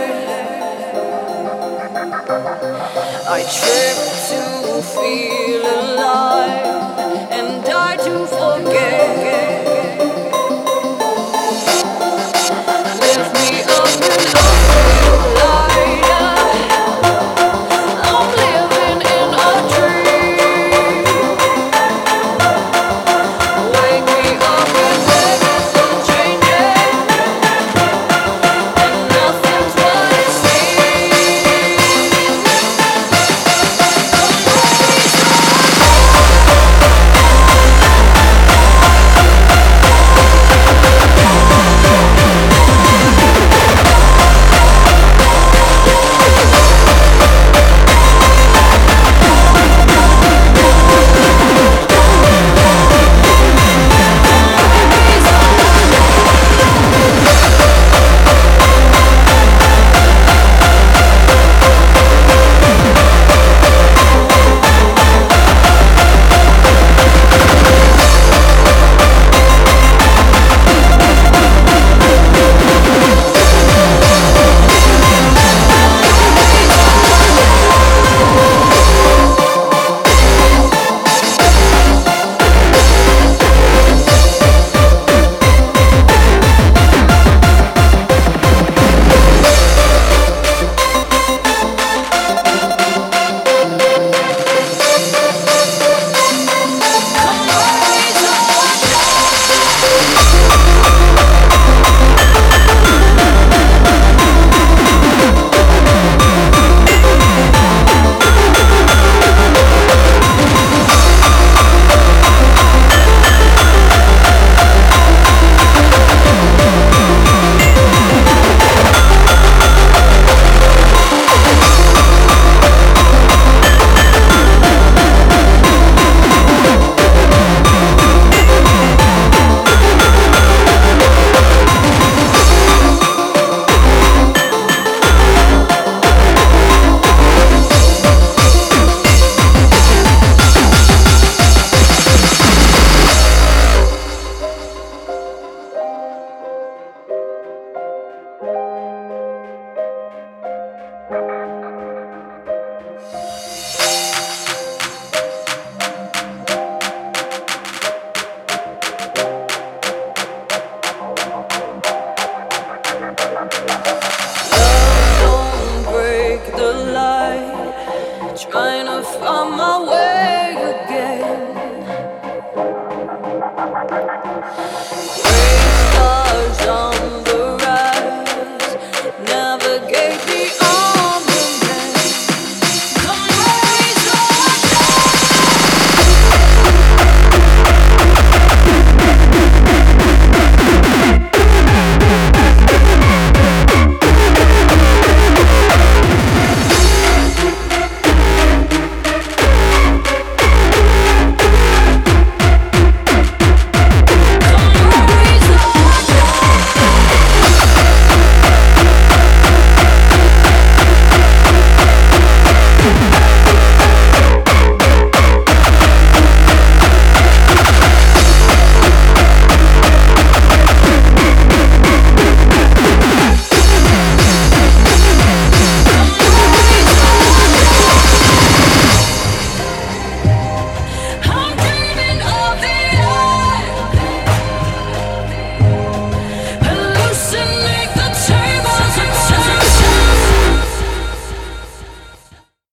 I 3.29 3.41
trip 3.57 3.97
to 4.29 4.41